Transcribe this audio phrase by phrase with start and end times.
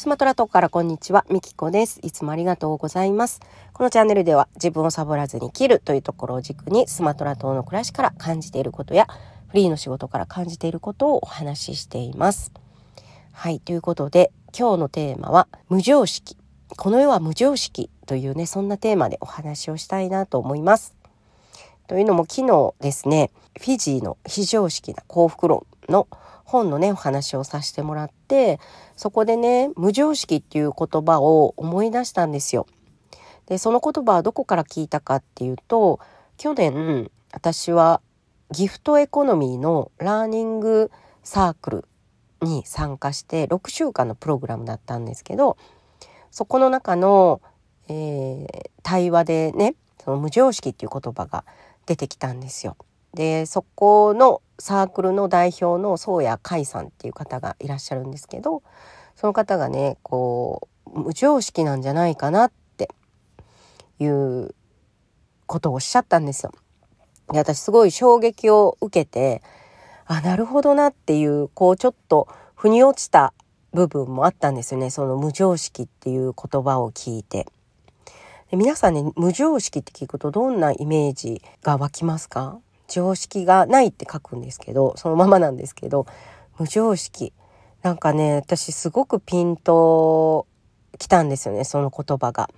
[0.00, 2.00] スマトラ島からこんにちは、みきこです。
[2.02, 3.42] いつもありがとうございます。
[3.74, 9.06] このチャンネルでは自分をサボらずに生きるというところを軸にスマトラ島の暮らしから感じていることや
[9.48, 12.50] フリーの仕事から感じていることをお話ししています。
[13.32, 16.38] はい、ということで今日のテーマは無常識。
[16.78, 20.94] この世は無常識というね、そんなテーマでお話をしたいなと思います。
[21.88, 26.08] というのも昨日ですね、フィジーの非常識な幸福論の
[26.44, 28.58] 本のねお話をさせてもらって
[28.96, 32.66] そこでね無常識っていう言葉を思い出したんですよ。
[33.46, 36.00] でその言葉はどこから聞いたかっていうと
[36.36, 38.00] 去年私は
[38.50, 40.90] ギフトエコノミーのラーニング
[41.22, 41.84] サークル
[42.42, 45.56] に参加して6週間のプログラムだったんですけど
[46.30, 47.40] そこの中の、
[47.88, 51.44] えー、対話でねその無常識っていう言葉が
[51.86, 52.76] 出てきたんですよ。
[53.14, 58.62] でそこのサークルの代表の宗谷海さんっていう方がいらっしゃるんですけど
[59.16, 62.88] その方がねこう無常識なんじゃないかなって
[63.98, 64.54] いう
[65.46, 66.52] ことをおっしゃったんですよ。
[67.32, 69.42] で私すごい衝撃を受けて
[70.06, 73.32] あなるほどなっていうこうちょっと腑に落ちた
[73.72, 77.46] 部分もあったんですよねその無常識っていう言葉を聞いて。
[78.50, 82.58] で皆さんね無常識って聞くとどんなイメージが湧きますか？
[82.90, 86.06] 常識がないって書くんですけどそのままなんですけど
[86.58, 87.32] 無常識
[87.82, 90.46] なんかね私すごくピンと
[90.98, 92.50] きたんですよねその言葉が。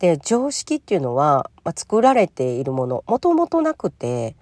[0.00, 4.36] で常識っていうのは、まあ、作られているものもともとなくて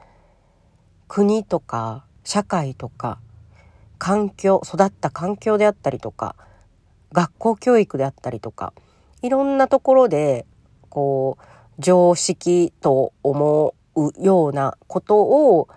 [1.08, 3.18] 国とか社会とか
[3.98, 6.36] 環境育った環境であったりとか
[7.12, 8.74] 学校教育であったりとか
[9.22, 10.44] いろんなところで
[10.90, 11.44] こう
[11.78, 15.68] 常識と思うようなことを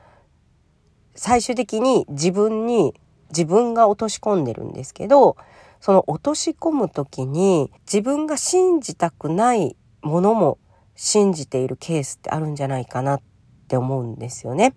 [1.15, 2.93] 最終的に自分に
[3.29, 5.37] 自分が落とし込んでるんですけど
[5.79, 10.57] その落とし込む時に自分が信じたくないものも
[10.95, 13.21] 信じているケースってあるんじゃないかなっ
[13.67, 14.73] て思うんですよね。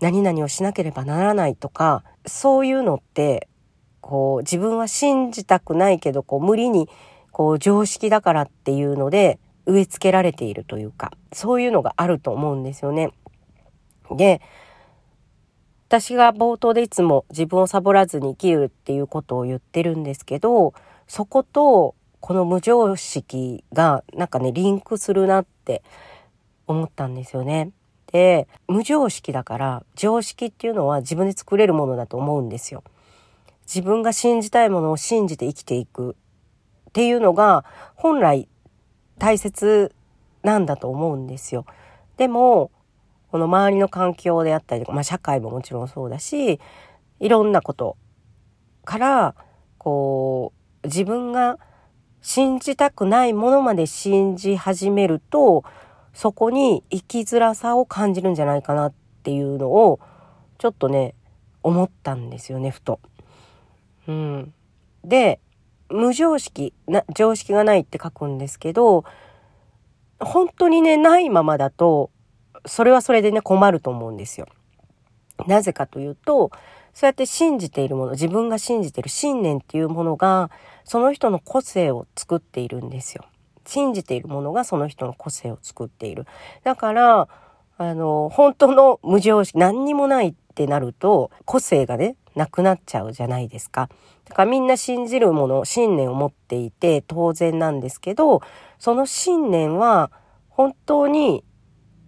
[0.00, 3.48] 何々をしなければならないとかそういうのって
[4.00, 6.88] こう自分は信じたくないけどこう無理に
[7.32, 13.10] こう常識だからっていうので植え付けられているというかそういうのがあると思うんですよね。
[14.10, 14.40] で
[15.88, 20.74] 私が冒頭でいつも自分をサボらずに生きるっていうことを言ってるんですけど
[21.06, 25.82] そことこの無常識がなんかねリンクするなって
[26.66, 27.70] 思ったんですよね。
[28.12, 32.82] で無常識だから常識っていうのは自分で作れるものだと思うんですよ。
[33.66, 36.16] 自分が信じたいものを信じて生きていく
[36.88, 38.48] っていうのが本来
[39.18, 39.94] 大切
[40.42, 41.66] なんだと思うんですよ。
[42.16, 42.70] でも
[43.30, 46.60] この周りの環境であったりとか、まあ、社会ももちろんそうだし
[47.20, 47.96] いろんなこと
[48.84, 49.34] から
[49.78, 51.58] こう自分が
[52.22, 55.64] 信じたくないものまで信じ始めると
[56.12, 60.00] そこに生きづらさを感じるんじゃないかなっていうのを
[60.58, 61.14] ちょっとね
[61.62, 63.00] 思ったんですよねふと。
[64.08, 64.54] うん、
[65.04, 65.40] で
[65.88, 69.04] 無常識な常識がないって書くんですけど
[70.20, 72.10] 本当にねないままだと
[72.64, 74.46] それはそれでね困ると思うんですよ。
[75.46, 76.50] なぜかというと
[76.94, 80.50] そうやって信じているもの自分が信じている信念っていうものが
[80.84, 83.24] その人の個性を作っているんですよ。
[83.66, 86.26] 信じているものがその人の個性を作っている。
[86.64, 87.28] だから
[87.78, 93.90] あの本当の無常識何にもないってなると個性がねなくなっちゃうじゃないですか。
[94.28, 98.42] だからみんな信じるもの、信念を持っていて当然なんですけど、
[98.78, 100.10] その信念は
[100.48, 101.44] 本当に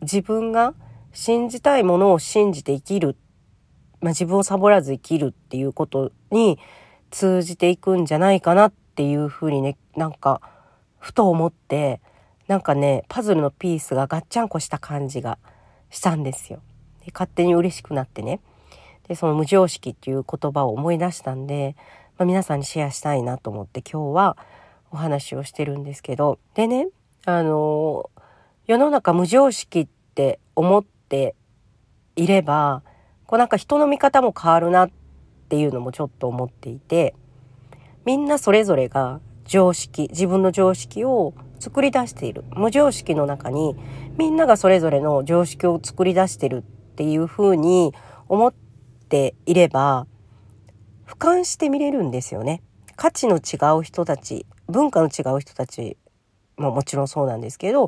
[0.03, 0.75] 自分が
[1.13, 3.17] 信じたいものを信じて生きる、
[4.01, 6.59] まあ、自分をサボらず生きるっていうことに
[7.11, 10.41] 通じていくんじゃないかなっていうふうにね、なんか、
[10.99, 12.01] ふと思って、
[12.49, 15.39] なんかね、パズルのピースがガッチャンコした感じが
[15.91, 16.61] したんですよ。
[17.05, 18.41] で勝手に嬉しくなってね。
[19.07, 21.77] でその無常識っていう言葉を思い出したんで、
[22.19, 24.37] まあ、皆さんにシェアしたいなと思って今日は
[24.91, 26.89] お話をしてるんですけどでね
[27.25, 28.11] あの
[28.67, 31.37] 世の中無常識って思って
[32.17, 32.83] いれば
[33.27, 34.91] こうなんか人の見方も変わるなっ
[35.49, 37.15] ていうのもちょっと思っていて
[38.05, 42.45] みんなそれぞれが常識自分の常識を作り出している。
[42.55, 43.77] 無常識の中に
[44.17, 46.63] みんながそれぞれの常識を作り出してるっ
[46.97, 47.93] ていうふうに
[48.29, 48.55] 思っ
[49.09, 50.07] ていれば
[51.09, 52.63] 俯瞰して見れるんですよね。
[52.95, 55.97] 価値の違う人たち文化の違う人たち
[56.59, 57.87] ももちろんそうなんですけど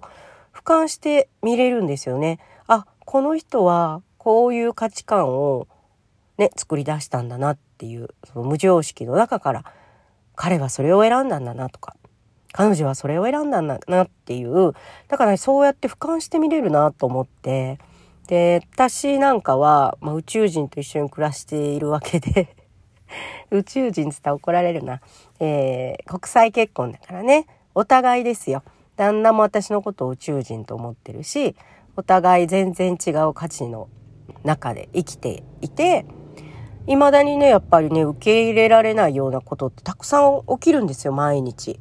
[0.54, 2.38] 俯瞰して見れるんですよね。
[2.66, 5.68] あこの人はこういう価値観を
[6.38, 9.64] ね作り出したんだなっていうその無常識の中から
[10.34, 11.96] 彼はそれを選んだんだなとか
[12.52, 14.72] 彼女はそれを選んだんだなっていう
[15.08, 17.78] だから、そうやって俯瞰してみれるなと思って
[18.28, 22.56] で私なんかは、まあ、宇宙人と一緒に暮らしているわけで
[23.50, 25.00] 宇宙人っつったら怒られるな、
[25.38, 27.46] えー、国際結婚だからね。
[27.74, 28.62] お互いですよ。
[28.96, 31.56] 旦那も私のことを宇宙人と思ってるし
[31.96, 33.88] お互い全然違う価値の
[34.44, 36.04] 中で生きていて
[36.86, 41.80] 未だにねやっぱりね受け入れられないようなことってたくさん起きるんですよ毎日。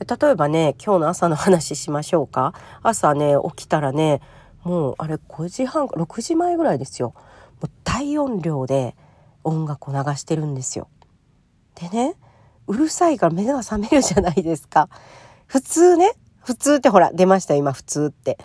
[0.00, 2.52] 例えばね今日の朝の話しましょうか。
[2.82, 4.20] 朝ね起きたらね
[4.64, 7.14] もうあれ5時半6時前ぐらいですよ。
[7.60, 8.96] もう大音量で
[9.44, 10.88] 音楽を流してるんですよ。
[11.74, 12.16] でね
[12.66, 14.88] うるさいから目が覚めるじゃないですか。
[15.46, 16.12] 普通ね
[16.42, 18.38] 普通ってほら出ました今普通って。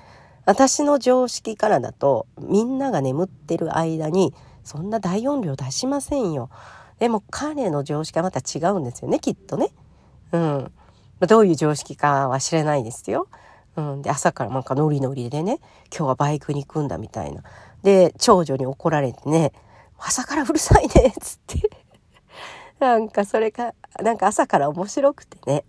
[0.45, 6.49] 私の常識からだとみんなが眠ってる間にそんな大音量出しませんよ。
[6.97, 9.69] でも彼の常識はまた違うんですよねきっとね。
[10.31, 10.71] うん。
[11.27, 13.27] どういう常識かは知れないですよ。
[13.75, 15.59] うん、で朝からなんかノリノリでね
[15.95, 17.43] 今日はバイクに行くんだみたいな。
[17.83, 19.53] で長女に怒られてね
[20.01, 21.69] 「朝からうるさいね」っつって。
[22.79, 25.65] なんかそれかなんか朝から面白くてね。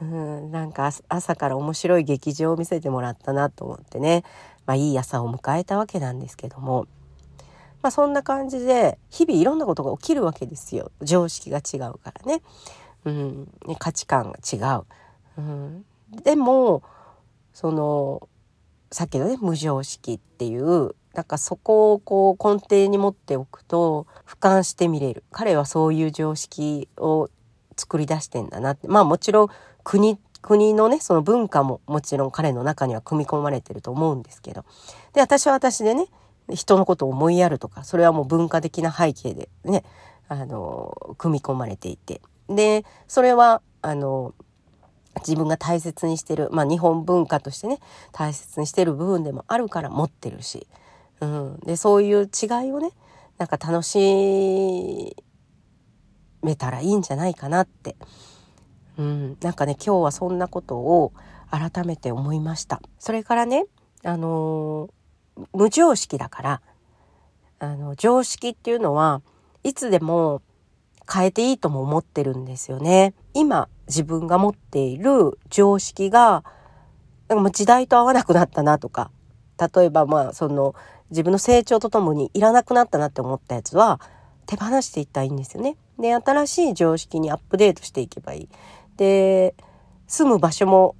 [0.00, 4.24] うんなんか朝から面白い劇場を見せてもらったなと思ってね、
[4.64, 6.86] まあ、いい朝を迎えたわけなんですけども、
[7.82, 10.90] まあ、そんな感じで日々いろんなことが起きるわけですよ。
[11.02, 12.40] 常識が違うからね、
[13.04, 14.84] うん、価値観が違う。
[15.36, 15.84] うん、
[16.24, 16.82] でも
[17.52, 18.26] その
[18.90, 25.24] さっきのね無常識っていうなんかそこをこう根底に持っておくと俯瞰してみれる。
[25.30, 27.28] 彼はそういう常識を
[27.76, 28.88] 作り出してんだなって。
[28.88, 29.48] まあもちろん
[29.82, 34.64] 国国のねその文化ももちろん彼の中には組み込まれてると思うんですけど。
[35.12, 36.06] で私は私でね
[36.48, 39.84] 人のことを思いやるとかそれはもう文化的な背景でね
[40.28, 42.20] あの組み込まれていて。
[42.48, 44.34] でそれはあの
[45.18, 47.78] 自分が大切にしてる、まあ、日本文化としてね
[48.12, 50.66] 大切にしてる部分でもあるから持ってるし、
[51.20, 52.90] うん、でそういう違いをね
[53.38, 55.14] なんか楽し
[56.42, 57.96] めたらいいんじゃないかなって、
[58.98, 61.12] うん、なんかね今日はそんなことを
[61.50, 62.80] 改めて思いました。
[62.98, 63.66] それからね、
[64.04, 64.88] あの、
[65.52, 66.62] 無常識だから
[67.58, 69.22] あの常識っていうのは
[69.62, 70.42] いつでも
[71.12, 73.14] 変えていいとも思ってるんですよね。
[73.34, 76.44] 今自分が持っている常識が
[77.28, 79.10] なんかもう時代と合わなくなったなとか
[79.74, 80.74] 例えばまあその
[81.10, 84.00] 自分の成長とともにいらなくなったなって思ったやつは
[84.46, 85.76] 手放していったらいいんですよね。
[85.98, 88.48] で新しい常識にアップデートしていけばいい。
[88.96, 89.54] で
[90.06, 90.96] 住む場所も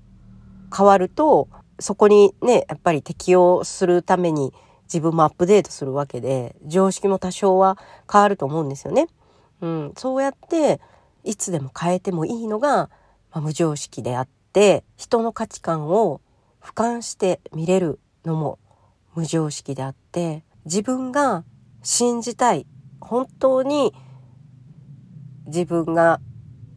[0.76, 1.48] 変わると
[1.78, 4.52] そこにねやっぱり適応するために
[4.84, 7.78] 自分もアップデートするわけで常識も多少は
[8.10, 9.08] 変わると思うんですよね。
[9.60, 10.80] うん、そうやって
[11.24, 12.90] いつでも変えてもいいのが、ま
[13.32, 16.20] あ、無常識であって人の価値観を
[16.62, 18.58] 俯瞰して見れるのも
[19.14, 21.44] 無常識であって自分が
[21.82, 22.66] 信じたい
[23.00, 23.92] 本当に
[25.46, 26.20] 自分が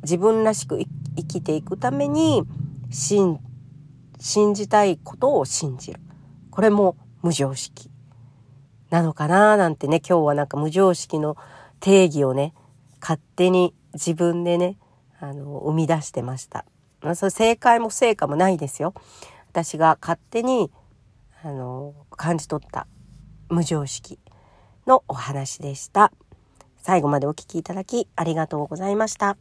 [0.02, 0.80] 自分らしく
[1.16, 2.44] 生きていくために
[2.90, 3.40] 信
[4.54, 6.00] じたいことを信じる
[6.50, 7.90] これも無常識
[8.90, 11.38] なのかななんてね今日はなんか無常識の
[11.80, 12.54] 定義をね
[13.02, 14.78] 勝手に自分でね
[15.20, 16.66] あの生み出してました。
[17.02, 18.94] まあ、そ正解も不正解もないですよ。
[19.50, 20.72] 私が勝手に
[21.46, 22.88] あの感じ取った
[23.50, 24.18] 無常識
[24.88, 26.14] のお話でした。
[26.78, 29.38] 最後までお聴きいただきありがとうございました。